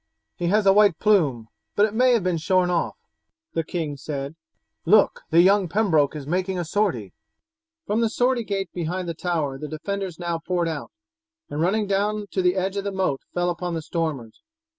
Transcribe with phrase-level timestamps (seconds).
[0.35, 2.97] "He has a white plume, but it may have been shorn off,"
[3.53, 4.33] the king said.
[4.83, 7.13] "Look, the young Pembroke is making a sortie!"
[7.85, 10.91] From the sortie gate behind the tower the defenders now poured out,
[11.51, 14.41] and running down to the edge of the moat fell upon the stormers.